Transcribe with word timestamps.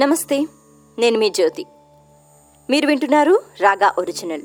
నమస్తే 0.00 0.46
నేను 0.98 1.18
మీ 1.18 1.30
జ్యోతి. 1.30 1.66
మీరు 2.70 2.86
వింటున్నారు 2.86 3.42
రాగా 3.60 3.94
ఒరిజినల్. 3.98 4.42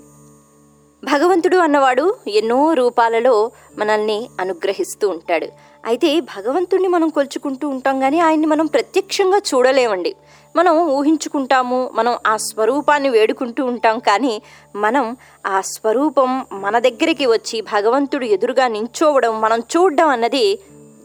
భగవంతుడు 1.04 1.58
అన్నవాడు 1.58 2.16
ఎన్నో 2.28 2.74
రూపాలలో 2.74 3.52
మనల్ని 3.78 4.30
అనుగ్రహిస్తూ 4.40 5.10
ఉంటాడు. 5.10 5.48
అయితే 5.86 6.20
భగవంతుడిని 6.20 6.88
మనం 6.88 7.10
కొలుచుకుంటూ 7.10 7.70
ఉంటాం 7.70 8.00
కానీ 8.00 8.20
ఆయన్ని 8.20 8.48
మనం 8.48 8.66
ప్రత్యక్షంగా 8.66 9.38
చూడలేమండి. 9.38 10.16
మనం 10.56 10.78
ఊహించుకుంటాము 10.78 11.92
మనం 11.94 12.18
ఆ 12.28 12.38
స్వరూపాన్ని 12.38 13.10
వేడుకుంటూ 13.10 13.66
ఉంటాం 13.66 14.00
కానీ 14.00 14.42
మనం 14.76 15.18
ఆ 15.48 15.62
స్వరూపం 15.62 16.46
మన 16.54 16.80
దగ్గరికి 16.80 17.26
వచ్చి 17.26 17.62
భగవంతుడు 17.62 18.26
ఎదురుగా 18.26 18.68
నించోవడం 18.68 19.42
మనం 19.42 19.60
చూడడం 19.60 20.08
అన్నది 20.08 20.60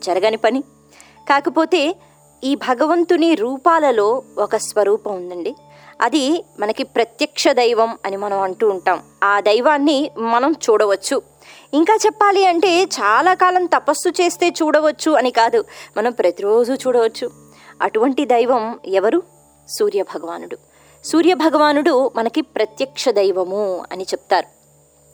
జరగని 0.04 0.36
పని. 0.36 0.61
కాకపోతే 1.30 1.96
ఈ 2.45 2.54
భగవంతుని 2.54 3.34
రూపాలలో 3.34 4.22
ఒక 4.38 4.56
స్వరూపం 4.56 5.14
ఉందండి. 5.16 5.55
అది 6.00 6.45
మనకి 6.60 6.82
ప్రత్యక్ష 6.82 7.48
దైవం 7.48 7.98
అని 8.05 8.16
మనం 8.16 8.41
అంటూ 8.41 8.70
ఉంటాం. 8.70 9.02
ఆ 9.24 9.41
దైవాన్ని 9.41 10.10
మనం 10.19 10.55
చూడవచ్చు. 10.70 11.22
ఇంకా 11.74 11.98
చెప్పాలి 12.06 12.46
అంటే 12.46 12.83
చాలా 12.83 13.34
కాలం 13.34 13.66
తపస్సు 13.66 14.09
చేస్తే 14.09 14.48
చూడవచ్చు 14.48 15.12
అని 15.12 15.30
కాదు 15.30 15.64
మనం 15.96 16.12
ప్రతిరోజు 16.12 16.72
చూడవచ్చు. 16.72 17.30
అటువంటి 17.83 18.24
దైవం 18.24 18.78
ఎవరు? 18.86 19.22
సూర్య 19.69 20.02
భగవానుడు 20.02 20.58
సూర్య 21.05 21.34
భగవానుడు 21.34 22.11
మనకి 22.16 22.42
ప్రత్యక్ష 22.42 23.08
దైవము 23.08 23.84
అని 23.92 24.05
చెప్తారు. 24.05 24.63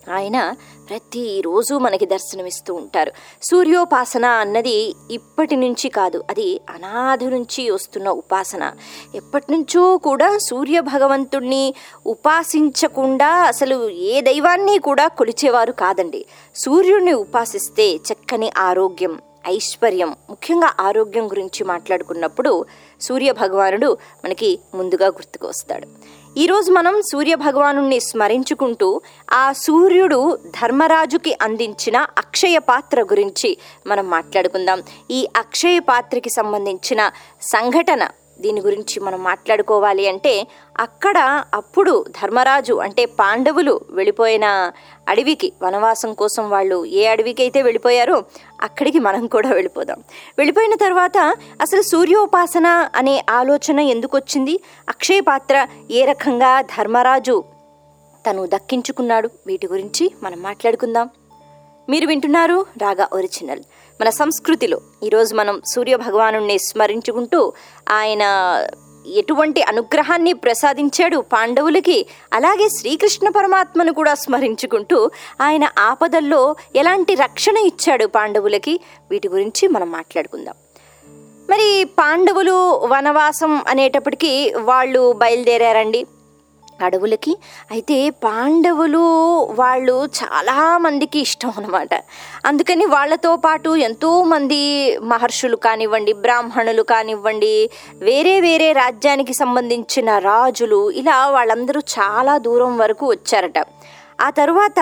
ఆయన 0.08 0.54
ప్రతిరోజు 0.88 1.74
మనకి 1.74 2.06
దర్శనమిస్తూ 2.06 2.74
ఉంటారు. 2.74 3.12
సూర్యోపాసన 3.42 4.24
అన్నది 4.24 4.94
ఇప్పటి 5.10 5.56
నుంచి 5.56 5.88
కాదు 5.88 6.24
అది 6.30 6.60
అనాది 6.70 7.26
నుంచి 7.26 7.70
వస్తున్న 7.70 8.08
ఉపాసన. 8.08 8.72
ఎప్పటి 9.14 9.52
నుంచో 9.52 9.96
కూడా 9.96 10.38
సూర్య 10.38 10.80
భగవంతుణ్ణి 10.80 11.74
ఉపాసించకుండా 12.06 13.26
అసలు 13.26 13.90
ఏ 13.90 14.20
దైవాన్ని 14.20 14.78
కూడా 14.78 15.08
కొలిచేవారు 15.08 15.72
కాదండి. 15.72 16.24
సూర్యుడిని 16.54 17.12
ఉపాసిస్తే 17.12 17.96
చక్కని 17.96 18.52
ఆరోగ్యం 18.58 19.20
ఐశ్వర్యం 19.46 20.16
ముఖ్యంగా 20.30 20.74
ఆరోగ్యం 20.80 21.26
గురించి 21.26 21.64
మాట్లాడుకున్నప్పుడు 21.64 22.64
సూర్య 23.00 23.32
భగవానుడు 23.32 23.98
మనకి 24.24 24.58
ముందుగా 24.74 25.06
గుర్తుకు 25.06 25.46
వస్తాడు 25.46 25.86
ఈరోజు 26.38 26.72
మనం 26.72 27.02
సూర్య 27.02 27.34
భగవానుణ్ణి 27.34 28.00
స్మరించుకుంటూ 28.00 29.00
ఆ 29.32 29.52
సూర్యుడు 29.52 30.38
ధర్మరాజుకి 30.62 31.38
అందించిన 31.42 32.06
అక్షయ 32.18 32.58
పాత్ర 32.58 33.02
గురించి 33.02 33.58
మనం 33.86 34.10
మాట్లాడుకుందాం. 34.10 34.82
ఈ 35.10 35.28
అక్షయ 35.36 35.78
పాత్రకి 35.78 36.30
సంబంధించిన 36.30 37.10
సంఘటన 37.42 38.08
దీని 38.40 38.60
గురించి 38.60 39.00
మనం 39.00 39.22
మాట్లాడుకోవాలి 39.22 40.08
అంటే 40.08 40.46
అక్కడ 40.78 41.44
అప్పుడు 41.54 42.04
ధర్మరాజు 42.22 42.74
అంటే 42.74 43.06
పాండవులు 43.06 43.80
వెళ్ళిపోయిన 43.90 44.72
అడవికి 45.08 45.52
వనవాసం 45.62 46.12
కోసం 46.12 46.50
వాళ్ళు 46.50 46.84
ఏ 46.84 47.06
అడవికి 47.06 47.42
అయితే 47.42 47.62
వెళ్ళిపోయారో 47.62 48.24
అక్కడికి 48.62 48.98
మనం 48.98 49.26
కూడా 49.26 49.50
వెళ్ళిపోదాం. 49.50 50.00
వెళ్ళిపోయిన 50.38 50.74
తర్వాత 50.74 51.18
అసలు 51.60 51.82
సూర్యోపాసన 51.82 52.66
అనే 52.96 53.24
ఆలోచన 53.30 53.80
ఎందుకు 53.80 54.16
వచ్చింది? 54.16 54.60
అక్షయ 54.88 55.20
పాత్ర 55.20 55.66
ఏ 55.90 56.04
రకంగా 56.04 56.60
ధర్మరాజు 56.60 57.44
తను 58.26 58.46
దక్కించుకున్నాడు? 58.46 59.30
వీటి 59.46 59.66
గురించి 59.66 60.10
మనం 60.22 60.42
మాట్లాడుకుందాం. 60.42 61.10
మీరు 61.88 62.06
వింటున్నారు 62.06 62.66
రాగా 62.82 63.08
ఒరిజినల్. 63.12 63.62
మన 64.00 64.10
సంస్కృతిలో 64.10 64.80
ఈరోజు 65.02 65.34
మనం 65.34 65.62
సూర్య 65.74 65.96
భగవానుణ్ణి 65.96 66.58
స్మరించుకుంటూ 66.58 67.52
ఆయన 67.88 68.22
ఎటువంటి 69.06 69.62
అనుగ్రహాన్ని 69.62 70.32
ప్రసాదించాడు 70.32 71.16
పాండవులకి 71.16 72.06
అలాగే 72.32 72.68
శ్రీకృష్ణ 72.68 73.28
పరమాత్మను 73.28 73.92
కూడా 73.92 74.14
స్మరించుకుంటూ 74.14 75.10
ఆయన 75.42 75.68
ఆపదల్లో 75.78 76.56
ఎలాంటి 76.76 77.14
రక్షణ 77.14 77.56
ఇచ్చాడు 77.56 78.06
పాండవులకి? 78.06 78.80
వీటి 79.10 79.28
గురించి 79.28 79.68
మనం 79.68 79.90
మాట్లాడుకుందాం. 79.90 80.54
మరి 81.50 81.84
పాండవులు 81.98 82.86
వనవాసం 82.86 83.62
అనేటప్పటికీ 83.68 84.54
వాళ్ళు 84.60 85.12
బయలుదేరారండి. 85.12 86.06
అడవులకి 86.82 87.32
అయితే 87.70 88.10
పాండవులు 88.10 89.02
వాళ్ళు 89.50 90.08
చాలా 90.20 90.78
మందికి 90.78 91.18
ఇష్టం 91.18 91.52
అనమాట 91.56 91.94
అందుకని 92.44 92.84
వాళ్ళతో 92.86 93.36
పాటు 93.36 93.70
ఎంతోమంది 93.70 94.60
మహర్షులు 95.02 95.56
కానివ్వండి 95.56 96.12
బ్రాహ్మణులు 96.12 96.82
కానివ్వండి 96.82 97.70
వేరే 98.02 98.40
వేరే 98.40 98.72
రాజ్యానికి 98.72 99.32
సంబంధించిన 99.32 100.18
రాజులు 100.18 100.90
ఇలా 100.90 101.26
వాళ్ళందరూ 101.26 101.80
చాలా 101.98 102.38
దూరం 102.38 102.78
వరకు 102.78 103.06
వచ్చారట. 103.06 103.58
ఆ 104.20 104.30
తర్వాత 104.30 104.80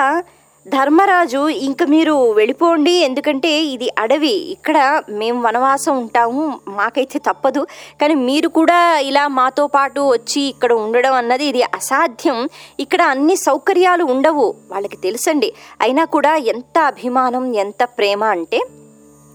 ధర్మరాజు 0.74 1.48
ఇంక 1.48 1.82
మీరు 1.82 2.14
వెళ్ళిపోండి 2.32 2.92
ఎందుకంటే 3.08 3.50
ఇది 3.74 3.88
అడవి. 3.98 4.34
ఇక్కడ 4.54 5.02
మేము 5.10 5.38
వనవాసం 5.46 5.98
ఉంటాము 5.98 6.42
మాకైతే 6.68 7.18
తప్పదు. 7.18 7.62
కానీ 8.00 8.14
మీరు 8.14 8.48
కూడా 8.48 8.78
ఇలా 9.10 9.24
మాతో 9.28 9.66
పాటు 9.66 10.00
వచ్చి 10.00 10.42
ఇక్కడ 10.42 10.72
ఉండడం 10.72 11.14
అన్నది 11.14 11.44
ఇది 11.44 11.62
అసాధ్యం. 11.62 12.48
ఇక్కడ 12.80 13.02
అన్ని 13.02 13.36
సౌకర్యాలు 13.36 14.04
ఉండవు 14.04 14.54
వాళ్ళకి 14.72 14.96
తెలుసండి. 14.96 15.52
అయినా 15.80 16.04
కూడా 16.04 16.36
ఎంత 16.36 16.78
అభిమానం 16.92 17.46
ఎంత 17.64 17.84
ప్రేమ 17.98 18.24
అంటే 18.24 18.60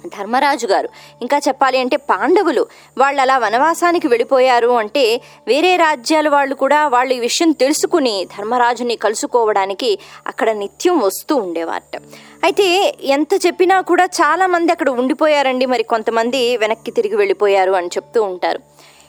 ధర్మరాజు 0.07 0.67
గారు. 0.67 0.89
ఇంకా 1.21 1.37
చెప్పాలి 1.37 1.77
అంటే 1.77 1.97
పాండవులు 1.97 2.65
వాళ్ళు 2.97 3.21
అలా 3.21 3.37
వనవాసానికి 3.37 4.07
వెళ్ళిపోయారు 4.07 4.67
అంటే 4.67 5.21
వేరే 5.47 5.75
రాజ్యాల 5.75 6.29
వాళ్ళు 6.29 6.55
కూడా 6.55 6.87
వాళ్ళు 6.87 7.13
ఈ 7.13 7.19
విషయం 7.19 7.51
తెలుసుకుని 7.51 8.27
ధర్మరాజుని 8.37 8.95
కలుసుకోవడానికి 8.95 9.99
అక్కడ 10.27 10.51
నిత్యం 10.51 10.99
వస్తూ 10.99 11.35
ఉండేవారట. 11.35 12.01
అయితే 12.43 12.95
ఎంత 13.03 13.45
చెప్పినా 13.45 13.81
కూడా 13.81 14.05
చాలామంది 14.05 14.71
అక్కడ 14.71 14.89
ఉండిపోయారండి. 14.89 15.65
మరి 15.65 15.83
కొంతమంది 15.83 16.57
వెనక్కి 16.57 16.91
తిరిగి 16.91 17.15
వెళ్ళిపోయారు 17.15 17.71
అని 17.71 17.87
చెప్తూ 17.87 18.23
ఉంటారు. 18.23 18.59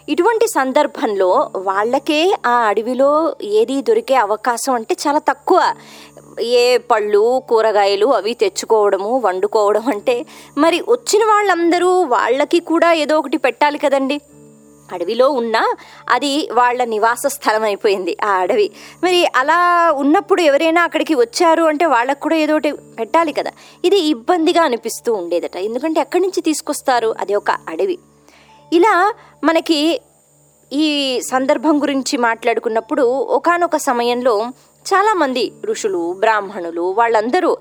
ఇటువంటి 0.09 0.47
సందర్భంలో 0.49 1.51
వాళ్ళకే 1.57 2.37
ఆ 2.47 2.51
అడవిలో 2.51 3.37
ఏది 3.43 3.83
దొరికే 3.83 4.15
అవకాశం 4.15 4.73
అంటే 4.73 4.97
చాలా 5.09 5.19
తక్కువ. 5.19 5.75
ఏ 6.41 6.77
పళ్ళు 6.77 7.43
కూరగాయలు 7.49 8.07
అవి 8.07 8.35
తెచ్చుకోవడము 8.35 9.19
వండుకోవడం 9.19 9.89
అంటే 9.89 10.27
మరి 10.59 10.81
వచ్చిన 10.81 11.25
వాళ్ళందరూ 11.25 12.01
వాళ్ళకి 12.01 12.61
కూడా 12.61 12.93
ఏదో 12.93 13.19
ఒకటి 13.19 13.37
పెట్టాలి 13.37 13.79
కదండి. 13.79 14.21
అడవిలో 14.93 15.31
ఉన్న 15.31 15.75
అది 16.09 16.49
వాళ్ళ 16.53 16.85
నివాస 16.85 17.27
స్థలం 17.27 17.63
అయిపోయింది 17.63 18.17
ఆ 18.25 18.31
అడవి. 18.31 18.71
మరి 19.05 19.27
అలా 19.37 19.93
ఉన్నప్పుడు 19.93 20.43
ఎవరైనా 20.43 20.83
అక్కడికి 20.85 21.15
వచ్చారు 21.15 21.63
అంటే 21.63 21.87
వాళ్ళకు 21.87 22.21
కూడా 22.21 22.37
ఏదో 22.37 22.53
ఒకటి 22.53 22.73
పెట్టాలి 22.73 23.33
కదా. 23.33 23.51
ఇది 23.85 23.99
ఇబ్బందిగా 23.99 24.63
అనిపిస్తూ 24.63 25.15
ఉండేదట. 25.15 25.57
ఎందుకంటే 25.57 26.01
ఎక్కడి 26.01 26.23
నుంచి 26.23 26.41
తీసుకొస్తారు? 26.41 27.15
అది 27.19 27.35
ఒక 27.35 27.51
అడవి. 27.51 27.99
ఇలా 28.73 29.15
మనకి 29.45 30.01
ఈ 30.73 31.21
సందర్భం 31.21 31.83
గురించి 31.83 32.17
మాట్లాడుకున్నప్పుడు 32.17 33.03
ఒకానొక 33.03 33.77
సమయంలో 33.77 34.47
చాలామంది 34.87 35.53
ఋషులు 35.67 36.13
బ్రాహ్మణులు 36.19 36.95
వాళ్ళందరూ 36.99 37.57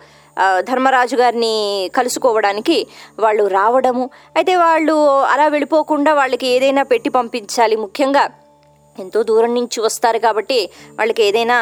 ధర్మరాజు 0.59 1.15
గారిని 1.15 1.55
కలుసుకోవడానికి 1.95 2.87
వాళ్ళు 3.19 3.43
రావడము. 3.47 4.09
అయితే 4.35 4.55
వాళ్ళు 4.55 4.95
అలా 5.33 5.47
వెళ్ళిపోకుండా 5.47 6.13
వాళ్ళకి 6.13 6.47
ఏదైనా 6.47 6.83
పెట్టి 6.83 7.09
పంపించాలి. 7.09 7.75
ముఖ్యంగా 7.75 8.29
ఎంతో 8.99 9.23
దూరం 9.23 9.53
నుంచి 9.55 9.81
వస్తారు 9.81 10.19
కాబట్టి 10.19 10.69
వాళ్ళకి 10.93 11.23
ఏదైనా 11.23 11.57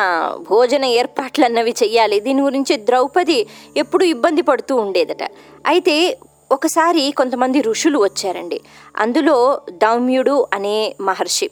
భోజన 0.49 0.85
ఏర్పాట్లు 0.85 1.45
అన్నవి 1.45 1.73
చెయ్యాలి. 1.83 2.19
దీని 2.19 2.41
గురించి 2.41 2.77
ద్రౌపది 2.77 3.47
ఎప్పుడు 3.77 4.03
ఇబ్బంది 4.03 4.41
పడుతూ 4.41 4.75
ఉండేదట. 4.75 5.23
అయితే 5.67 6.17
ఒకసారి 6.51 7.13
కొంతమంది 7.17 7.61
ఋషులు 7.61 7.99
వచ్చారండి. 7.99 8.61
అందులో 8.97 9.61
దౌమ్యుడు 9.69 10.47
అనే 10.53 10.95
మహర్షి. 11.01 11.49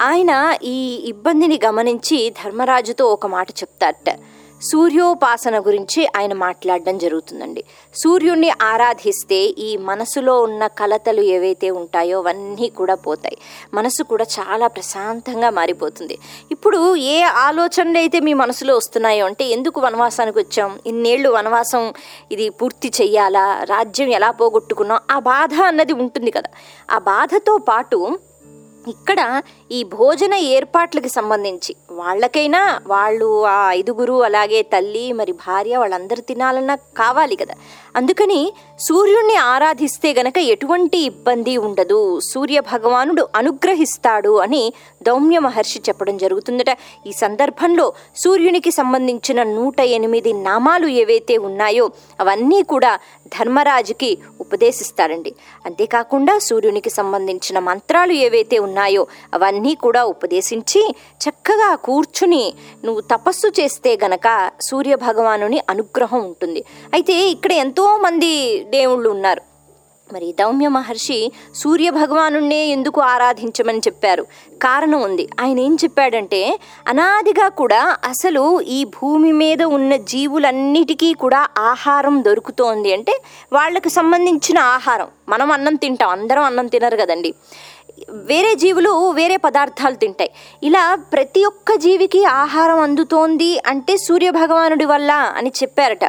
ఆయన 0.00 0.56
ఈ 0.62 1.02
ఇబ్బందిని 1.06 1.60
గమనించి 1.64 2.34
ధర్మరాజుతో 2.44 3.06
ఒక 3.06 3.26
మాట 3.26 3.50
చెప్తారట. 3.50 4.18
సూర్యోపాసన 4.62 5.58
గురించి 5.58 6.06
ఆయన 6.16 6.32
మాట్లాడడం 6.32 6.98
జరుగుతుందండి. 6.98 7.64
సూర్యుడిని 7.94 8.50
ఆరాధిస్తే 8.62 9.36
ఈ 9.36 9.76
మనసులో 9.76 10.42
ఉన్న 10.42 10.66
కలతలు 10.66 11.20
ఏవైతే 11.20 11.70
ఉంటాయో 11.70 12.18
అవన్నీ 12.18 12.68
కూడా 12.68 12.94
పోతాయి. 12.94 13.38
మనసు 13.74 14.02
కూడా 14.02 14.24
చాలా 14.24 14.66
ప్రశాంతంగా 14.66 15.50
మారిపోతుంది. 15.50 16.18
ఇప్పుడు 16.50 16.96
ఏ 16.96 17.22
ఆలోచనలు 17.22 17.98
అయితే 17.98 18.20
మీ 18.20 18.34
మనసులో 18.34 18.76
వస్తున్నాయో 18.76 19.26
అంటే 19.26 19.44
ఎందుకు 19.44 19.80
వనవాసానికి 19.80 20.38
వచ్చాం? 20.38 20.78
ఇన్నేళ్ళు 20.86 21.30
వనవాసం 21.30 21.92
ఇది 22.32 22.48
పూర్తి 22.48 22.92
చెయ్యాలా? 23.00 23.62
రాజ్యం 23.64 24.08
ఎలా 24.08 24.30
పోగొట్టుకున్నాం? 24.30 25.00
ఆ 25.10 25.18
బాధ 25.18 25.54
అన్నది 25.54 25.92
ఉంటుంది 25.92 26.30
కదా. 26.30 26.50
ఆ 26.90 26.98
బాధతో 26.98 27.58
పాటు 27.58 28.18
ఇక్కడ 28.88 29.42
ఈ 29.72 29.82
భోజన 29.82 30.34
ఏర్పాట్లకి 30.34 31.08
సంబంధించి. 31.08 31.72
వాళ్ళకైనా 31.90 32.80
వాళ్ళు 32.86 33.46
ఆ 33.46 33.72
ఐదుగురు 33.72 34.22
అలాగే 34.22 34.62
తల్లి 34.62 35.12
మరి 35.12 35.32
భార్య 35.32 35.76
వాళ్ళందరూ 35.76 36.22
తినాలన్నా 36.22 36.74
కావాలి 36.74 37.36
కదా. 37.36 37.54
అందుకని 37.96 38.52
సూర్యుణ్ణి 38.80 39.36
ఆరాధిస్తే 39.36 40.10
గనక 40.18 40.38
ఎటువంటి 40.38 40.98
ఇబ్బంది 40.98 41.56
ఉండదు. 41.56 42.20
సూర్య 42.20 42.60
భగవానుడు 42.60 43.28
అనుగ్రహిస్తాడు 43.34 44.32
అని 44.38 44.72
దౌమ్య 45.02 45.38
మహర్షి 45.38 45.80
చెప్పడం 45.88 46.16
జరుగుతుందట. 46.16 46.72
ఈ 47.06 47.12
సందర్భంలో 47.12 47.86
సూర్యునికి 48.16 48.70
సంబంధించిన 48.70 49.42
నూట 49.42 49.80
ఎనిమిది 49.80 50.32
నామాలు 50.32 50.86
ఏవైతే 51.02 51.36
ఉన్నాయో 51.48 51.90
అవన్నీ 52.20 52.62
కూడా 52.62 52.92
ధర్మరాజుకి 53.26 54.18
ఉపదేశిస్తారండి. 54.40 55.34
అంతేకాకుండా 55.66 56.38
సూర్యునికి 56.38 56.90
సంబంధించిన 56.90 57.58
మంత్రాలు 57.58 58.12
ఏవైతే 58.12 58.58
ఉన్నాయో 58.58 59.06
అవన్నీ 59.34 59.61
కూడా 59.74 60.04
ఉపదేశించి 60.04 60.94
చక్కగా 61.18 61.74
కూర్చుని 61.74 62.54
నువ్వు 62.84 63.00
తపస్సు 63.00 63.48
చేస్తే 63.60 63.98
గనక 64.04 64.50
సూర్య 64.60 64.94
భగవానుని 64.94 65.60
అనుగ్రహం 65.70 66.20
ఉంటుంది. 66.24 66.64
అయితే 66.92 67.12
ఇక్కడ 67.12 67.52
ఎంతో 67.52 67.96
మంది 67.96 68.64
దేవుళ్ళు 68.64 69.10
ఉన్నారు. 69.10 69.42
మరి 70.12 70.34
దౌమ్య 70.40 70.68
మహర్షి 70.68 71.32
సూర్య 71.54 71.90
భగవానుణ్ణే 71.90 72.66
ఎందుకు 72.66 73.00
ఆరాధించమని 73.00 73.78
చెప్పారు? 73.78 74.26
కారణం 74.62 75.00
ఉంది. 75.02 75.28
ఆయన 75.40 75.58
ఏం 75.58 75.78
చెప్పాడంటే 75.84 76.58
అనాదిగా 76.88 77.48
కూడా 77.48 77.96
అసలు 78.04 78.60
ఈ 78.60 78.84
భూమి 78.84 79.32
మీద 79.32 79.62
ఉన్న 79.62 79.96
జీవులన్నిటికీ 79.96 81.12
కూడా 81.12 81.48
ఆహారం 81.58 82.24
దొరుకుతోంది 82.24 82.92
అంటే 82.92 83.22
వాళ్ళకి 83.52 83.90
సంబంధించిన 83.90 84.58
ఆహారం. 84.58 85.08
మనం 85.28 85.52
అన్నం 85.52 85.74
తింటాం 85.74 86.08
అందరం 86.08 86.42
అన్నం 86.42 86.66
తినరు 86.66 86.96
కదండి. 86.96 87.34
వేరే 88.10 88.54
జీవులు 88.54 89.10
వేరే 89.10 89.36
పదార్థాలు 89.36 89.94
తింటాయి. 89.94 90.30
ఇలా 90.62 90.94
ప్రతి 90.94 91.44
ఒక్క 91.44 91.74
జీవికి 91.74 92.24
ఆహారం 92.24 92.80
అందుతోంది 92.80 93.62
అంటే 93.66 93.96
సూర్య 93.96 94.30
భగవానుడి 94.30 94.84
వల్ల 94.84 95.12
అని 95.12 95.52
చెప్పారట. 95.62 96.04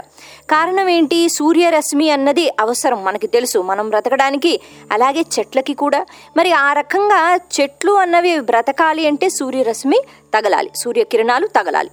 కారణం 0.52 0.90
ఏంటి? 0.90 1.30
సూర్యరశ్మి 1.30 2.10
అన్నది 2.10 2.50
అవసరం 2.60 3.04
మనకి 3.04 3.28
తెలుసు. 3.28 3.60
మనం 3.60 3.90
బ్రతకడానికి 3.90 4.60
అలాగే 4.92 5.26
చెట్లకి 5.40 5.74
కూడా. 5.74 6.06
మరి 6.38 6.52
ఆ 6.52 6.74
రకంగా 6.74 7.36
చెట్లు 7.36 7.92
అన్నవి 7.92 8.40
బ్రతకాలి 8.40 9.08
అంటే 9.08 9.30
సూర్యరశ్మి 9.30 10.00
తగలాలి 10.36 10.72
సూర్యకిరణాలు 10.76 11.48
తగలాలి. 11.48 11.92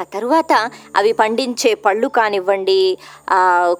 ఆ 0.00 0.02
తర్వాత 0.14 0.52
అవి 0.96 1.12
పండించే 1.12 1.74
పళ్ళు 1.74 2.08
కానివ్వండి 2.08 2.98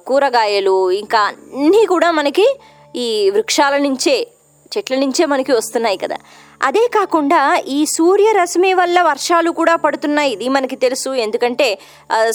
కూరగాయలు 0.07 0.91
ఇంకా 0.91 1.19
అన్నీ 1.19 1.85
కూడా 1.85 2.11
మనకి 2.11 2.59
ఈ 2.95 3.29
వృక్షాల 3.29 3.77
నుంచే 3.77 4.27
చెట్ల 4.73 4.95
నుంచే 4.95 5.25
మనకి 5.25 5.51
వస్తున్నాయి 5.51 5.97
కదా. 5.97 6.17
అదే 6.63 6.83
కాకుండా 6.95 7.39
ఈ 7.75 7.79
సూర్యరశ్మి 7.85 8.73
వల్ల 8.73 9.01
వర్షాలు 9.01 9.51
కూడా 9.51 9.75
పడుతున్నాయి. 9.75 10.31
ఇది 10.31 10.49
మనకి 10.49 10.75
తెలుసు. 10.75 11.09
ఎందుకంటే 11.25 11.67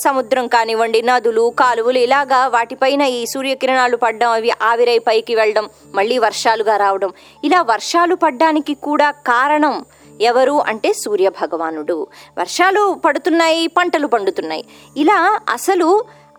సముద్రం 0.05 0.47
కానివ్వండి 0.47 1.03
నదులు 1.03 1.45
కాలువలు 1.61 1.99
ఇలాగా 1.99 2.41
వాటిపైన 2.47 3.03
ఈ 3.19 3.27
సూర్యకిరణాలు 3.35 3.97
పడడం 3.97 4.31
అవి 4.31 4.51
ఆవిరై 4.63 4.99
పైకి 4.99 5.35
వెళ్ళడం 5.35 5.69
మళ్ళీ 5.95 6.19
వర్షాలుగా 6.19 6.77
రావడం. 6.77 7.13
ఇలా 7.45 7.63
వర్షాలు 7.63 8.15
పడ్డానికి 8.15 8.75
కూడా 8.75 9.11
కారణం 9.11 9.77
ఎవరు 10.21 10.55
అంటే 10.71 10.91
సూర్య 10.93 11.29
భగవానుడు 11.41 11.97
వర్షాలు 12.39 13.01
పడుతున్నాయి 13.05 13.67
పంటలు 13.67 14.07
పండుతున్నాయి. 14.07 14.65
ఇలా 14.97 15.19
అసలు 15.49 15.89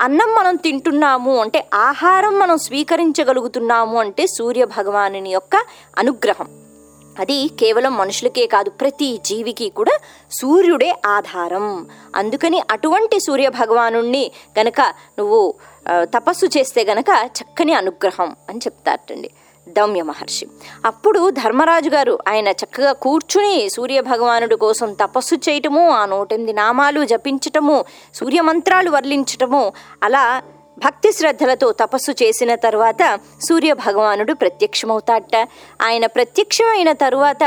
అన్నం 0.01 0.29
మనం 0.35 0.55
తింటున్నాము 0.55 1.37
అంటే 1.37 1.59
ఆహారం 1.73 2.39
మనం 2.39 2.57
స్వీకరించగలుగుతున్నాము 2.57 3.99
అంటే 3.99 4.27
సూర్య 4.27 4.65
భగవానుని 4.65 5.31
యొక్క 5.31 5.55
అనుగ్రహం. 5.97 6.47
అది 7.19 7.37
కేవలం 7.59 7.93
మనుషులకే 7.97 8.45
కాదు 8.47 8.69
ప్రతి 8.69 9.09
జీవికి 9.25 9.69
కూడా 9.69 9.95
సూర్యుడే 10.31 10.91
ఆధారం. 11.05 11.65
అందుకని 12.15 12.59
అటువంటి 12.71 13.19
సూర్య 13.19 13.49
భగవానుణ్ణి 13.49 14.31
గనక 14.59 14.81
నువ్వు 15.19 15.41
తపస్సు 15.89 16.45
చేస్తే 16.57 16.83
గనక 16.83 17.11
చక్కని 17.39 17.73
అనుగ్రహం 17.73 18.35
అని 18.49 18.59
చెప్తారటండి. 18.59 19.31
దౌమ్య 19.67 20.03
మహర్షి. 20.03 20.47
అప్పుడు 20.85 21.29
ధర్మరాజు 21.29 21.89
గారు 21.89 22.19
ఆయన 22.27 22.47
చక్కగా 22.47 22.91
కూర్చుని 22.91 23.69
సూర్యభగవానుడి 23.69 24.55
కోసం 24.55 24.93
తపస్సు 24.93 25.35
చేయటము 25.35 25.89
ఆ 25.89 26.05
నూటెనిమిది 26.05 26.53
నామాలు 26.53 27.05
జపించటము 27.05 27.85
సూర్యమంత్రాలు 28.13 28.91
వర్లించటము 28.91 29.73
అలా 30.03 30.41
భక్తి 30.85 31.11
శ్రద్ధలతో 31.11 31.71
తపస్సు 31.71 32.11
చేసిన 32.11 32.55
తరువాత 32.55 33.19
సూర్య 33.49 33.73
భగవానుడు 33.73 34.33
ప్రత్యక్షమవుతాడట. 34.33 35.47
ఆయన 35.81 36.05
ప్రత్యక్షమైన 36.05 36.91
తరువాత 36.91 37.43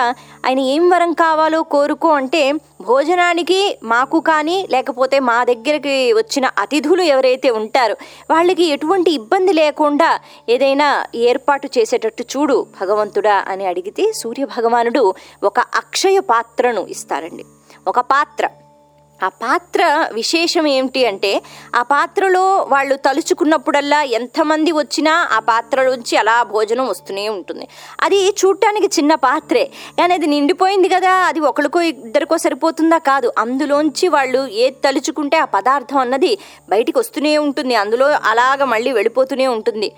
ఆయన 0.47 0.59
ఏం 0.59 0.91
వరం 0.91 1.13
కావాలో 1.13 1.63
కోరుకో 1.63 2.09
అంటే 2.09 2.53
భోజనానికి 2.81 3.79
మాకు 3.83 4.21
కానీ 4.21 4.69
లేకపోతే 4.71 5.19
మా 5.19 5.45
దగ్గరికి 5.45 6.13
వచ్చిన 6.13 6.51
అతిథులు 6.59 7.03
ఎవరైతే 7.03 7.51
ఉంటారో 7.51 7.97
వాళ్ళకి 8.31 8.65
ఎటువంటి 8.65 9.11
ఇబ్బంది 9.11 9.53
లేకుండా 9.53 10.21
ఏదైనా 10.49 11.07
ఏర్పాటు 11.15 11.69
చేసేటట్టు 11.79 12.23
చూడు 12.23 12.67
భగవంతుడా 12.81 13.45
అని 13.49 13.67
అడిగితే 13.67 14.13
సూర్య 14.13 14.45
భగవానుడు 14.45 15.15
ఒక 15.43 15.61
అక్షయ 15.61 16.21
పాత్రను 16.21 16.87
ఇస్తారండి. 16.87 17.45
ఒక 17.89 18.01
పాత్ర. 18.01 18.49
ఆ 19.23 19.29
పాత్ర 19.29 20.09
విశేషం 20.13 20.67
ఏమిటి 20.67 21.07
అంటే 21.07 21.43
ఆ 21.75 21.83
పాత్రలో 21.83 22.57
వాళ్ళు 22.69 22.97
తలుచుకున్నప్పుడల్లా 22.97 24.03
ఎంతమంది 24.03 24.73
వచ్చినా 24.73 25.29
ఆ 25.33 25.39
పాత్రలోంచి 25.39 26.17
అలా 26.17 26.43
భోజనం 26.43 26.89
వస్తూనే 26.89 27.29
ఉంటుంది. 27.29 27.69
అది 28.01 28.29
చూడటానికి 28.29 28.87
చిన్న 28.87 29.15
పాత్రే. 29.15 29.65
కానీ 29.99 30.15
అది 30.15 30.27
నిండిపోయింది 30.27 30.89
కదా 30.89 31.13
అది 31.13 31.41
ఒకరికో 31.41 31.81
ఇద్దరికో 31.81 32.39
సరిపోతుందా 32.39 32.99
కాదు. 32.99 33.33
అందులోంచి 33.39 34.09
వాళ్ళు 34.09 34.47
ఏది 34.47 34.77
తలుచుకుంటే 34.85 35.37
ఆ 35.37 35.45
పదార్థం 35.45 35.99
అన్నది 35.99 36.39
బయటికి 36.69 36.99
వస్తూనే 36.99 37.39
ఉంటుంది. 37.39 37.75
అందులో 37.75 38.07
అలాగ 38.07 38.65
మళ్ళీ 38.65 38.93
వెళ్ళిపోతూనే 38.93 39.47
ఉంటుంది. 39.47 39.93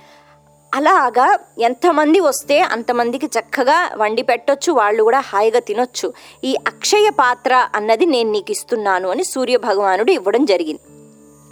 అలాగా 0.74 1.38
ఎంతమంది 1.58 2.20
వస్తే 2.20 2.60
అంతమందికి 2.60 3.26
చక్కగా 3.26 3.90
వండి 3.96 4.22
పెట్టొచ్చు 4.22 4.72
వాళ్ళు 4.72 5.02
కూడా 5.02 5.20
హాయిగా 5.20 5.58
తినొచ్చు. 5.58 6.12
ఈ 6.44 6.56
అక్షయ 6.66 7.10
పాత్ర 7.10 7.68
అన్నది 7.74 8.06
నేను 8.06 8.30
నీకు 8.30 8.50
ఇస్తున్నాను 8.50 9.08
అని 9.08 9.24
సూర్య 9.24 9.56
భగవానుడు 9.56 10.10
ఇవ్వడం 10.10 10.44
జరిగింది. 10.44 10.80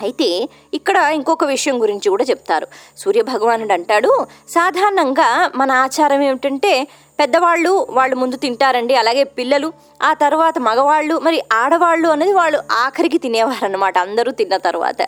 అయితే 0.02 0.48
ఇక్కడ 0.74 0.96
ఇంకొక 0.96 1.44
విషయం 1.44 1.82
గురించి 1.82 2.08
కూడా 2.10 2.24
చెప్తారు. 2.24 2.66
సూర్య 2.96 3.22
భగవానుడు 3.22 3.72
అంటాడు 3.72 4.26
సాధారణంగా 4.48 5.50
మన 5.54 5.72
ఆచారం 5.72 6.22
ఏమిటంటే 6.22 6.88
పెద్దవాళ్ళు 7.22 7.72
వాళ్ళు 7.98 8.14
ముందు 8.22 8.36
తింటారండి. 8.44 8.94
అలాగే 9.02 9.24
పిల్లలు 9.38 9.69
ఆ 10.08 10.12
తర్వాత 10.22 10.56
మగవాళ్ళు 10.69 11.14
మరి 11.26 11.38
ఆడవాళ్ళు 11.60 12.08
అనేది 12.14 12.32
వాళ్ళు 12.40 12.58
ఆఖరికి 12.84 13.19
తినేవారు 13.24 13.64
అనమాట 13.69 13.96
అందరూ 14.06 14.30
తిన్న 14.40 14.54
తర్వాత. 14.66 15.02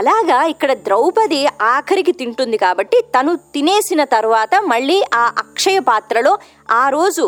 అలాగా 0.00 0.38
ఇక్కడ 0.52 0.72
ద్రౌపది 0.86 1.40
ఆఖరికి 1.74 2.12
తింటుంది 2.20 2.58
కాబట్టి 2.64 2.98
తను 3.16 3.32
తినేసిన 3.56 4.02
తర్వాత 4.16 4.54
మళ్ళీ 4.72 4.98
ఆ 5.22 5.24
అక్షయ 5.44 5.78
పాత్రలో 5.90 6.32
ఆ 6.80 6.84
రోజు 6.96 7.24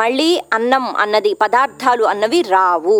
మళ్ళీ 0.00 0.30
అన్నం 0.56 0.84
అన్నది 1.04 1.30
పదార్థాలు 1.42 2.04
అన్నవి 2.12 2.40
రావు. 2.56 2.98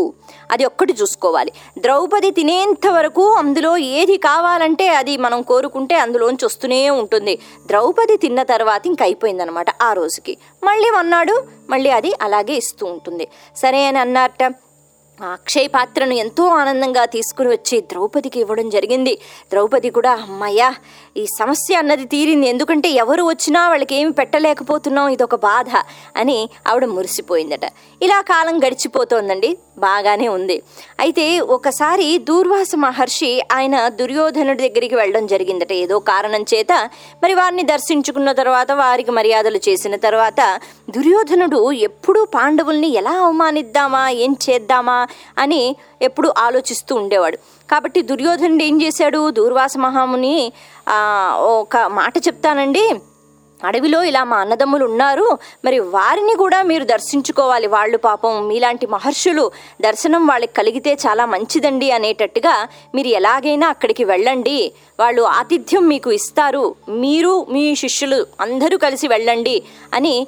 అది 0.53 0.65
ఒక్కటి 0.65 0.93
చూసుకోవాలి. 0.93 1.53
ద్రౌపది 1.79 2.31
తినేంత 2.31 2.87
వరకు 2.89 3.33
అందులో 3.33 3.77
ఏది 3.77 4.17
కావాలంటే 4.17 4.89
అది 4.89 5.17
మనం 5.17 5.43
కోరుకుంటే 5.43 5.95
అందులోంచి 5.95 6.45
వస్తూనే 6.45 6.91
ఉంటుంది. 6.91 7.39
ద్రౌపది 7.67 8.17
తిన్న 8.17 8.43
తర్వాత 8.43 8.87
ఇంక 8.87 9.03
అయిపోయిందనమాట 9.03 9.67
ఆ 9.83 9.93
రోజుకి. 9.93 10.37
మళ్ళీ 10.65 10.89
అన్నాడు 10.99 11.45
మళ్ళీ 11.71 11.91
అది 11.91 12.13
అలాగే 12.23 12.55
ఇస్తూ 12.55 12.87
ఉంటుంది. 12.87 13.29
సరే 13.57 13.85
అని 13.85 13.99
అన్నట్ట 13.99 14.55
ఆ 15.23 15.37
పాత్రను 15.67 16.15
ఎంతో 16.15 16.45
ఆనందంగా 16.47 17.05
తీసుకుని 17.05 17.49
వచ్చి 17.49 17.81
ద్రౌపదికి 17.81 18.41
ఇవ్వడం 18.41 18.69
జరిగింది. 18.69 19.19
ద్రౌపది 19.51 19.91
కూడా 19.91 20.13
అమ్మయ్యా 20.13 20.75
ఈ 21.17 21.27
సమస్య 21.39 21.75
అన్నది 21.75 22.05
తీరింది. 22.05 22.47
ఎందుకంటే 22.47 22.89
ఎవరు 22.89 23.23
వచ్చినా 23.23 23.69
వాళ్ళకి 23.69 23.95
ఏమి 23.95 24.13
పెట్టలేకపోతున్నాం 24.13 25.09
ఇదొక 25.09 25.35
బాధ 25.35 25.71
అని 26.17 26.49
ఆవిడ 26.67 26.85
మురిసిపోయిందట. 26.85 27.67
ఇలా 28.03 28.21
కాలం 28.21 28.59
గడిచిపోతోందండి. 28.59 29.59
బాగానే 29.79 30.29
ఉంది. 30.29 30.63
అయితే 31.01 31.41
ఒకసారి 31.41 32.19
దూర్వాస 32.19 32.75
మహర్షి 32.77 33.43
ఆయన 33.53 33.89
దుర్యోధనుడి 33.89 34.69
దగ్గరికి 34.69 34.95
వెళ్ళడం 34.95 35.27
జరిగిందట. 35.27 35.73
ఏదో 35.73 35.99
కారణం 35.99 36.43
చేత 36.55 36.73
మరి 37.23 37.35
వారిని 37.35 37.63
దర్శించుకున్న 37.63 38.33
తర్వాత 38.33 38.73
వారికి 38.73 39.11
మర్యాదలు 39.11 39.61
చేసిన 39.69 39.97
తర్వాత 39.97 40.41
దుర్యోధనుడు 40.91 41.73
ఎప్పుడూ 41.73 42.25
పాండవుల్ని 42.25 42.89
ఎలా 42.89 43.11
అవమానిద్దామా 43.11 44.09
ఏం 44.11 44.37
చేద్దామా 44.51 45.07
అని 45.39 45.77
ఎప్పుడు 46.03 46.33
ఆలోచిస్తూ 46.39 46.95
ఉండేవాడు. 46.95 47.39
కాబట్టి 47.71 48.03
దుర్యోధనుడు 48.03 48.63
ఏం 48.63 48.83
చేశాడు? 48.83 49.31
దూర్వాస 49.31 49.77
మహాముని 49.77 50.53
ఒక 51.61 51.77
మాట 51.77 52.15
చెప్తానండి. 52.19 52.87
అడవిలో 53.63 53.99
ఇలా 54.05 54.25
మా 54.25 54.37
అన్నదమ్ములు 54.37 54.85
ఉన్నారు. 54.85 55.39
మరి 55.65 55.79
వారిని 55.79 56.35
కూడా 56.37 56.63
మీరు 56.63 56.85
దర్శించుకోవాలి. 56.85 57.67
వాళ్ళు 57.67 57.99
పాపం 57.99 58.49
మీలాంటి 58.49 58.87
మహర్షులు 58.87 59.45
దర్శనం 59.81 60.27
వాళ్ళకి 60.27 60.53
కలిగితే 60.53 60.93
చాలా 61.05 61.27
మంచిదండి 61.27 61.91
అనేటట్టుగా 61.91 62.55
మీరు 62.95 63.09
ఎలాగైనా 63.09 63.69
అక్కడికి 63.69 64.05
వెళ్ళండి. 64.05 64.73
వాళ్ళు 65.01 65.23
ఆతిథ్యం 65.23 65.85
మీకు 65.89 66.11
ఇస్తారు. 66.13 66.75
మీరు 66.89 67.47
మీ 67.51 67.65
శిష్యులు 67.75 68.27
అందరూ 68.41 68.79
కలిసి 68.79 69.09
వెళ్ళండి 69.09 69.63
అని 69.95 70.27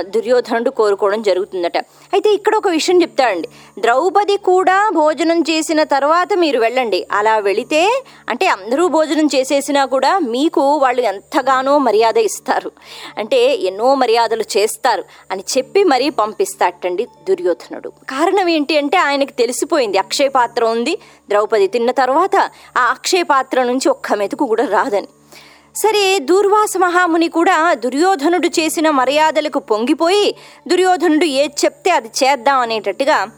దుర్యోధనుడు 0.00 0.70
కోరుకోవడం 0.70 1.22
జరుగుతుందట. 1.22 1.78
అయితే 2.12 2.30
ఇక్కడ 2.30 2.56
ఒక 2.56 2.68
విషయం 2.68 3.02
చెప్తాడండి. 3.02 3.48
ద్రౌపది 3.78 4.36
కూడా 4.36 4.90
భోజనం 4.94 5.40
చేసిన 5.40 5.82
తర్వాత 5.82 6.28
మీరు 6.34 6.58
వెళ్ళండి. 6.58 7.06
అలా 7.12 7.38
వెళితే 7.38 8.02
అంటే 8.28 8.46
అందరూ 8.46 8.88
భోజనం 8.88 9.28
చేసేసినా 9.34 9.84
కూడా 9.84 10.18
మీకు 10.18 10.76
వాళ్ళు 10.76 11.02
ఎంతగానో 11.02 11.78
మర్యాద 11.78 12.18
ఇస్తారు. 12.18 12.70
అంటే 13.18 13.54
ఎన్నో 13.54 13.94
మర్యాదలు 13.94 14.44
చేస్తారు 14.56 15.04
అని 15.30 15.44
చెప్పి 15.56 15.84
మరీ 15.84 16.10
పంపిస్తాటండి 16.10 17.06
దుర్యోధనుడు. 17.28 17.88
కారణం 17.88 18.48
ఏంటి 18.48 18.78
అంటే 18.78 18.96
ఆయనకి 18.96 19.32
తెలిసిపోయింది. 19.32 19.98
అక్షయ 19.98 20.28
పాత్ర 20.28 20.64
ఉంది. 20.64 20.98
ద్రౌపది 21.28 21.66
తిన్న 21.66 21.90
తర్వాత 21.90 22.36
ఆ 22.76 22.84
అక్షయ 22.90 23.22
పాత్ర 23.22 23.62
నుంచి 23.62 23.88
ఒక్క 23.88 24.12
మెతుకు 24.12 24.46
కూడా 24.46 24.64
రాదని. 24.64 25.08
సరే 25.78 26.18
దూర్వాస 26.18 26.76
మహాముని 26.76 27.28
కూడా 27.28 27.74
దుర్యోధనుడు 27.74 28.46
చేసిన 28.46 28.90
మర్యాదలకు 28.90 29.58
పొంగిపోయి 29.58 30.34
దుర్యోధనుడు 30.68 31.24
ఏది 31.24 31.54
చెప్తే 31.64 31.90
అది 31.90 32.10
చేద్దాం 32.24 32.58
అనేటట్టుగా 32.58 33.28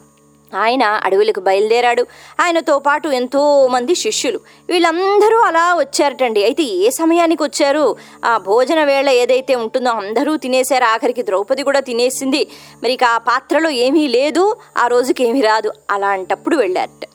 ఆయన 0.55 0.83
అడవులకు 0.83 1.41
బయలుదేరాడు. 1.41 2.07
ఆయనతో 2.41 2.79
పాటు 2.79 3.09
ఎంతో 3.09 3.67
మంది 3.67 3.95
శిష్యులు. 3.95 4.41
వీళ్ళందరూ 4.69 5.39
అలా 5.39 5.75
వచ్చారటండి. 5.75 6.45
అయితే 6.45 6.63
ఏ 6.63 6.91
సమయానికి 6.91 7.43
వచ్చారు? 7.43 7.97
ఆ 8.25 8.39
భోజన 8.39 8.85
వేళ 8.85 9.11
ఏదైతే 9.11 9.55
ఉంటుందో 9.55 9.91
అందరూ 9.91 10.37
తినేశారు. 10.37 10.85
ఆఖరికి 10.85 11.23
ద్రౌపది 11.23 11.63
కూడా 11.63 11.81
తినేసింది. 11.81 12.49
మరి 12.83 12.99
ఆ 13.09 13.19
పాత్రలో 13.19 13.71
ఏమీ 13.71 14.09
లేదు. 14.09 14.57
ఆ 14.79 14.87
రోజుకి 14.87 15.29
ఏమీ 15.29 15.41
రాదు. 15.41 15.73
అలాంటప్పుడు 15.91 16.57
వెళ్ళారట. 16.57 17.10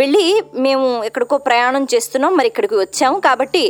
వెళ్ళి 0.00 0.24
మేము 0.66 0.86
ఎక్కడికో 1.08 1.36
ప్రయాణం 1.48 1.84
చేస్తున్నాం 1.92 2.32
మరి 2.38 2.48
ఇక్కడికి 2.52 2.76
వచ్చాము. 2.82 3.16
కాబట్టి 3.26 3.64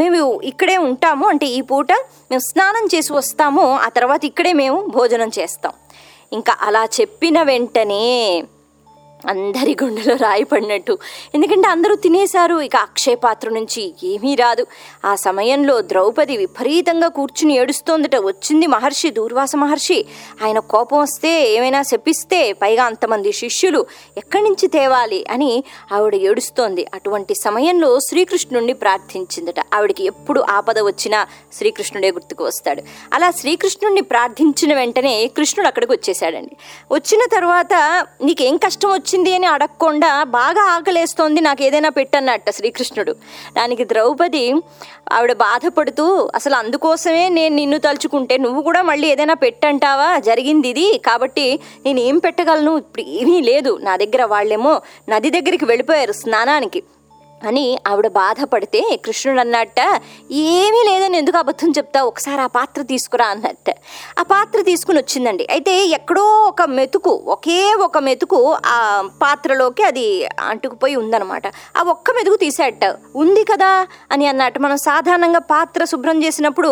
మేము 0.00 0.20
ఇక్కడే 0.50 0.76
ఉంటాము. 0.90 1.24
అంటే 1.32 1.46
ఈ 1.58 1.60
పూట 1.70 1.90
మేము 2.30 2.42
స్నానం 2.50 2.86
చేసి 2.94 3.12
వస్తాము. 3.18 3.66
ఆ 3.86 3.88
తర్వాత 3.98 4.22
ఇక్కడే 4.30 4.52
మేము 4.62 4.78
భోజనం 4.96 5.32
చేస్తాం. 5.38 5.74
ఇంకా 6.38 6.54
అలా 6.68 6.82
చెప్పిన 6.98 7.38
వెంటనే 7.52 8.04
అందరి 9.28 9.76
గుండెలో 9.82 10.16
రాయి 10.16 10.44
పడినట్టు. 10.44 10.98
ఎందుకంటే 11.34 11.68
అందరూ 11.68 11.94
తినేశారు 11.94 12.60
ఇక 12.60 12.76
అక్షయ 12.76 13.14
పాత్ర 13.14 13.48
నుంచి 13.48 13.94
ఏమీ 14.04 14.34
రాదు. 14.34 14.66
ఆ 15.04 15.14
సమయంలో 15.14 15.80
ద్రౌపది 15.80 16.36
విపరీతంగా 16.36 17.08
కూర్చుని 17.08 17.54
ఏడుస్తోందట. 17.54 18.16
వచ్చింది 18.16 18.66
మహర్షి 18.66 19.10
దూర్వాస 19.10 19.56
మహర్షి. 19.56 20.04
ఆయన 20.44 20.58
కోపం 20.58 20.98
వస్తే 20.98 21.52
ఏమైనా 21.52 21.82
శపిస్తే 21.82 22.52
పైగా 22.52 22.84
అంతమంది 22.84 23.32
శిష్యులు 23.32 23.86
ఎక్కడి 24.16 24.44
నుంచి 24.44 24.66
తేవాలి 24.66 25.26
అని 25.30 25.64
ఆవిడ 25.92 26.14
ఏడుస్తోంది. 26.14 26.86
అటువంటి 26.94 27.34
సమయంలో 27.34 28.00
శ్రీకృష్ణుడిని 28.00 28.72
ప్రార్థించిందట. 28.72 29.60
ఆవిడకి 29.74 30.04
ఎప్పుడు 30.04 30.44
ఆపద 30.50 30.78
వచ్చినా 30.78 31.26
శ్రీకృష్ణుడే 31.52 32.10
గుర్తుకు 32.10 32.44
వస్తాడు. 32.44 32.82
అలా 33.12 33.30
శ్రీకృష్ణుడిని 33.30 34.00
ప్రార్థించిన 34.00 34.74
వెంటనే 34.74 35.26
కృష్ణుడు 35.26 35.66
అక్కడికి 35.68 35.92
వచ్చేసాడండి 35.92 36.56
వచ్చిన 36.92 37.20
తర్వాత 37.32 37.74
నీకేం 38.22 38.56
కష్టం 38.56 38.88
వచ్చి 38.88 39.09
వచ్చింది 39.10 39.30
అని 39.34 39.46
అడగకుండా 39.46 40.24
బాగా 40.24 40.62
ఆకలేస్తోంది 40.72 41.40
నాకు 41.40 41.62
ఏదైనా 41.62 41.88
పెట్టన్నట్ట 41.88 42.50
శ్రీకృష్ణుడు. 42.50 43.12
దానికి 43.56 43.84
ద్రౌపది 43.84 44.42
ఆవిడ 45.12 45.32
బాధపడుతూ 45.32 46.30
అసలు 46.34 46.54
అందుకోసమే 46.54 47.28
నేను 47.28 47.54
నిన్ను 47.54 47.78
తలుచుకుంటే 47.78 48.36
నువ్వు 48.36 48.62
కూడా 48.62 48.82
మళ్ళీ 48.82 49.08
ఏదైనా 49.08 49.34
పెట్టంటావా? 49.34 50.18
జరిగింది 50.18 50.68
ఇది. 50.68 50.86
కాబట్టి 51.06 51.60
నేను 51.86 52.00
ఏం 52.00 52.18
పెట్టగలను? 52.18 52.78
ఇప్పుడు 52.78 53.02
ఏమీ 53.02 53.40
లేదు. 53.40 53.78
నా 53.82 53.96
దగ్గర 53.96 54.24
వాళ్ళేమో 54.24 54.74
నది 55.08 55.30
దగ్గరికి 55.30 55.64
వెళ్ళిపోయారు 55.64 56.12
స్నానానికి. 56.12 56.82
అని 57.46 57.78
ఆవిడ 57.86 58.08
బాధపడితే 58.08 58.80
కృష్ణుడు 59.04 59.40
అన్నట్ట 59.40 59.80
ఏమీ 60.32 60.80
లేదని 60.88 61.16
ఎందుకు 61.18 61.36
అబద్ధం 61.36 61.70
చెప్తా 61.70 62.02
ఒకసారి 62.02 62.40
ఆ 62.40 62.46
పాత్ర 62.46 62.82
తీసుకురా 62.82 63.26
అన్నట్ట. 63.26 63.70
ఆ 64.18 64.22
పాత్ర 64.22 64.62
తీసుకుని 64.62 64.98
వచ్చిందండి. 64.98 65.46
అయితే 65.50 65.86
ఎక్కడో 65.86 66.22
ఒక 66.22 66.62
మెతుకు 66.62 67.22
ఒకే 67.26 67.74
ఒక 67.74 67.98
మెతుకు 67.98 68.40
ఆ 68.66 68.76
పాత్రలోకి 69.22 69.82
అది 69.82 70.06
అంటుకుపోయి 70.40 70.96
ఉందన్నమాట. 70.96 71.46
ఆ 71.76 71.82
ఒక్క 71.82 72.10
మెతుకు 72.10 72.36
తీసేట. 72.36 72.84
ఉంది 73.16 73.44
కదా 73.44 73.86
అని 74.12 74.26
అన్నట్టు 74.26 74.58
మనం 74.58 74.76
సాధారణంగా 74.76 75.38
పాత్ర 75.38 75.84
శుభ్రం 75.84 76.24
చేసినప్పుడు 76.24 76.70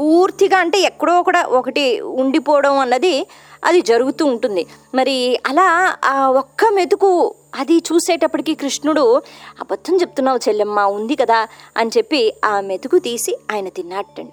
పూర్తిగా 0.00 0.58
అంటే 0.58 0.78
ఎక్కడో 0.80 1.22
కూడా 1.22 1.42
ఒకటి 1.42 2.00
ఉండిపోవడం 2.00 2.78
అన్నది 2.78 3.26
అది 3.64 3.80
జరుగుతూ 3.80 4.26
ఉంటుంది. 4.26 4.66
మరి 4.94 5.40
అలా 5.46 5.96
ఆ 6.04 6.30
ఒక్క 6.30 6.64
మెతుకు 6.72 7.34
అది 7.58 7.76
చూసేటప్పటికి 7.76 8.54
కృష్ణుడు 8.54 9.22
అబద్ధం 9.60 9.94
చెప్తున్నావు 10.00 10.38
చెల్లెమ్మ 10.48 10.80
ఉంది 10.80 11.16
కదా 11.16 11.48
అని 11.76 11.90
చెప్పి 11.98 12.34
ఆ 12.44 12.60
మెతుకు 12.60 12.98
తీసి 12.98 13.38
ఆయన 13.52 13.68
తిన్నట్టండి 13.68 14.32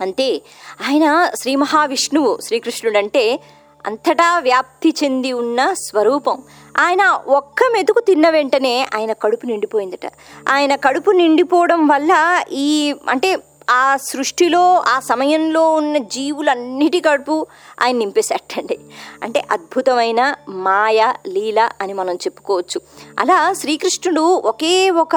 అంతే 0.00 0.42
ఆయన 0.88 1.30
శ్రీ 1.34 1.56
మహావిష్ణువు 1.56 2.38
శ్రీకృష్ణుడు 2.40 2.98
అంటే 2.98 3.40
అంతటా 3.86 4.38
వ్యాప్తి 4.38 4.94
చెంది 5.04 5.32
ఉన్న 5.32 5.72
స్వరూపం. 5.72 6.42
ఆయన 6.78 7.02
ఒక్క 7.26 7.60
మెతుకు 7.72 8.00
తిన్న 8.00 8.30
వెంటనే 8.30 8.86
ఆయన 8.94 9.12
కడుపు 9.12 9.46
నిండిపోయిందట. 9.46 10.06
ఆయన 10.48 10.74
కడుపు 10.76 11.10
నిండిపోవడం 11.10 11.86
వల్ల 11.86 12.12
ఈ 12.52 12.94
అంటే 13.08 13.36
ఆ 13.70 13.96
సృష్టిలో 13.96 14.62
ఆ 14.88 15.00
సమయంలో 15.00 15.62
ఉన్న 15.74 15.96
జీవులన్నిటి 16.14 17.00
కడుపు 17.00 17.46
ఆయన 17.82 17.96
నింపేసేటండి 17.96 18.78
అంటే 19.22 19.40
అద్భుతమైన 19.50 20.34
మాయ 20.48 21.12
లీల 21.28 21.68
అని 21.80 21.92
మనం 21.92 22.14
చెప్పుకోవచ్చు. 22.14 22.80
అలా 23.18 23.52
శ్రీకృష్ణుడు 23.52 24.24
ఒకే 24.50 24.90
ఒక 24.90 25.16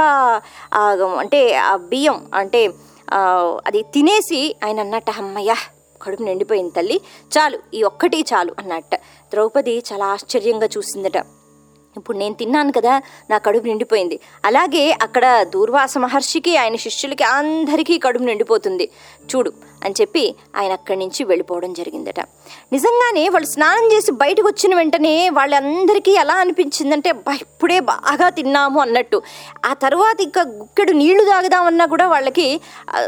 అంటే 1.20 1.42
ఆ 1.56 1.76
బియ్యం 1.76 2.28
అంటే 2.34 2.62
అది 3.66 3.82
తినేసి 3.82 4.42
ఆయన 4.64 4.80
అన్నట్ట 4.80 5.10
అమ్మయ్య 5.10 5.56
కడుపు 6.02 6.24
నిండిపోయింది 6.24 6.74
తల్లి 6.76 7.02
చాలు 7.38 7.60
ఈ 7.74 7.84
ఒక్కటి 7.84 8.26
చాలు 8.34 8.56
అన్నట్ట. 8.60 8.96
ద్రౌపది 9.32 9.84
చాలా 9.94 10.06
ఆశ్చర్యంగా 10.06 10.70
చూసిందట. 10.78 11.18
ఇప్పుడు 11.98 12.18
నేను 12.18 12.34
తిన్నాను 12.34 12.72
కదా 12.72 13.02
నా 13.30 13.38
కడుపు 13.38 13.66
నిండిపోయింది. 13.66 14.20
అలాగే 14.46 14.98
అక్కడ 15.02 15.44
దూర్వాస 15.44 15.98
మహర్షికి 15.98 16.58
ఆయన 16.58 16.76
శిష్యులకి 16.76 17.24
అందరికీ 17.24 17.98
కడుపు 17.98 18.24
నిండిపోతుంది. 18.24 18.90
చూడు 19.32 19.52
అని 19.86 19.96
చెప్పి 20.00 20.24
ఆయన 20.60 20.72
అక్కడి 20.78 21.00
నుంచి 21.00 21.22
వెళ్ళిపోవడం 21.24 21.72
జరిగిందట. 21.74 22.20
నిజంగానే 22.74 23.24
వాళ్ళు 23.34 23.48
స్నానం 23.54 23.86
చేసి 23.94 24.12
బయటకు 24.24 24.48
వచ్చిన 24.48 24.76
వెంటనే 24.76 25.14
వాళ్ళందరికీ 25.38 26.12
ఎలా 26.24 26.36
అనిపించిందంటే 26.44 27.10
ఇప్పుడే 27.44 27.78
బాగా 27.92 28.28
తిన్నాము 28.38 28.80
అన్నట్టు. 28.86 29.18
ఆ 29.70 29.72
తర్వాత 29.84 30.18
ఇంకా 30.28 30.42
గుక్కెడు 30.60 30.96
నీళ్ళు 31.02 31.24
తాగుదామన్నా 31.32 31.86
కూడా 31.86 32.08
వాళ్ళకి 32.08 32.48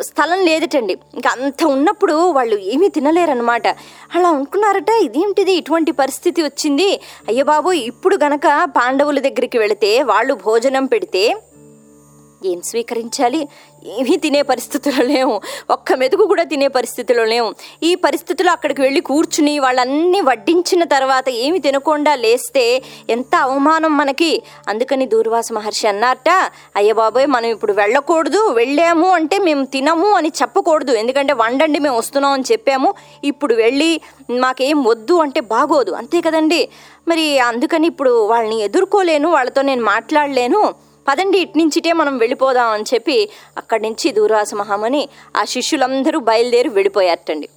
స్థలం 0.10 0.40
లేదటండి. 0.50 0.96
ఇంకా 1.18 1.30
అంత 1.38 1.64
ఉన్నప్పుడు 1.76 2.16
వాళ్ళు 2.40 2.58
ఏమీ 2.74 2.90
తినలేరనమాట 2.98 3.68
అలా 4.16 4.30
అనుకున్నారట 4.38 4.92
ఇదేంటిది 5.08 5.54
ఇటువంటి 5.62 5.94
పరిస్థితి 6.02 6.42
వచ్చింది. 6.50 6.90
అయ్యో 7.30 7.46
బాబు 7.54 7.72
ఇప్పుడు 7.92 8.18
గనక 8.26 8.48
పాండవుల 8.78 9.20
దగ్గరికి 9.20 9.58
వెళితే 9.58 9.92
వాళ్ళు 10.12 10.34
భోజనం 10.48 10.86
పెడితే 10.86 11.24
ఏం 12.46 12.62
స్వీకరించాలి? 12.62 13.48
ఏమీ 13.86 14.18
తినే 14.18 14.42
పరిస్థితుల్లో 14.42 15.04
లేము. 15.06 15.42
ఒక్క 15.70 15.94
మెతుకు 15.94 16.26
కూడా 16.26 16.44
తినే 16.44 16.68
పరిస్థితిలో 16.68 17.26
లేము. 17.26 17.56
ఈ 17.84 17.96
పరిస్థితిలో 17.96 18.52
అక్కడికి 18.52 18.82
వెళ్ళి 18.82 19.02
కూర్చుని 19.02 19.60
వాళ్ళన్నీ 19.60 20.22
వడ్డించిన 20.22 20.84
తర్వాత 20.84 21.30
ఏమి 21.30 21.60
తినకుండా 21.60 22.16
లేస్తే 22.16 22.84
ఎంత 23.10 23.36
అవమానం 23.36 23.98
మనకి. 23.98 24.44
అందుకని 24.68 25.06
దూర్వాస 25.06 25.52
మహర్షి 25.52 25.88
అన్నారట 25.88 26.30
అయ్య 26.76 26.94
బాబోయ్ 26.94 27.28
మనం 27.28 27.46
ఇప్పుడు 27.46 27.74
వెళ్ళకూడదు 27.74 28.50
వెళ్ళాము 28.50 29.10
అంటే 29.10 29.40
మేము 29.40 29.66
తినము 29.66 30.12
అని 30.12 30.30
చెప్పకూడదు. 30.42 30.92
ఎందుకంటే 30.92 31.34
వండండి 31.34 31.80
మేము 31.80 31.98
వస్తున్నాం 31.98 32.32
అని 32.32 32.44
చెప్పాము. 32.52 32.94
ఇప్పుడు 33.24 33.54
వెళ్ళి 33.54 34.02
మాకేం 34.32 34.84
వద్దు 34.84 35.14
అంటే 35.14 35.40
బాగోదు. 35.40 35.92
అంతే 35.92 36.22
కదండి. 36.22 36.70
మరి 37.08 37.40
అందుకని 37.40 37.88
ఇప్పుడు 37.88 38.28
వాళ్ళని 38.28 38.62
ఎదుర్కోలేను 38.62 39.30
వాళ్ళతో 39.30 39.62
నేను 39.62 39.84
మాట్లాడలేను. 39.84 40.91
పదండి 41.12 41.38
ఇట్నుంచిటే 41.38 41.94
మనం 41.94 42.18
వెళ్ళిపోదాం 42.18 42.70
అని 42.70 42.84
చెప్పి 42.94 43.30
అక్కడి 43.58 43.84
నుంచి 43.84 44.12
దూర్వాస 44.12 44.54
మహామని 44.54 45.10
ఆ 45.38 45.46
శిష్యులందరూ 45.46 46.20
బయలుదేరి 46.20 46.70
వెళ్ళిపోయారటండి. 46.70 47.50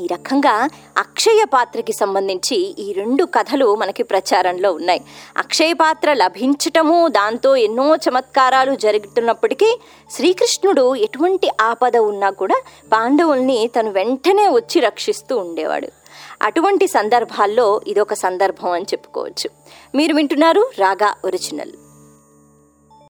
ఈ 0.00 0.06
రకంగా 0.06 0.68
అక్షయ 0.98 1.44
పాత్రకి 1.54 1.92
సంబంధించి 1.92 2.56
ఈ 2.56 2.92
రెండు 2.92 3.24
కథలు 3.24 3.74
మనకి 3.74 4.02
ప్రచారంలో 4.02 4.72
ఉన్నాయి. 4.72 5.00
అక్షయ 5.36 5.72
పాత్ర 5.72 6.12
లభించటము 6.12 7.08
దాంతో 7.08 7.56
ఎన్నో 7.56 7.96
చమత్కారాలు 7.96 8.74
జరుగుతున్నప్పటికీ 8.74 9.80
శ్రీకృష్ణుడు 10.10 10.94
ఎటువంటి 10.94 11.50
ఆపద 11.60 11.96
ఉన్నా 11.96 12.30
కూడా 12.30 12.62
పాండవుల్ని 12.92 13.70
తను 13.80 13.90
వెంటనే 13.90 14.48
వచ్చి 14.48 14.80
రక్షిస్తూ 14.80 15.36
ఉండేవాడు. 15.36 15.88
అటువంటి 16.42 16.86
సందర్భాల్లో 16.86 17.80
ఇదొక 17.86 18.14
సందర్భం 18.14 18.70
అని 18.70 18.84
చెప్పుకోవచ్చు. 18.84 19.50
మీరు 19.94 20.14
వింటున్నారు 20.14 20.70
రాగా 20.78 21.14
ఒరిజినల్. 21.24 21.72